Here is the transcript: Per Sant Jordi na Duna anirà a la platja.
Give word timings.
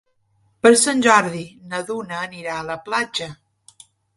Per 0.65 0.71
Sant 0.83 1.03
Jordi 1.07 1.43
na 1.73 1.83
Duna 1.91 2.17
anirà 2.29 2.57
a 2.57 2.65
la 2.71 2.79
platja. 2.89 3.29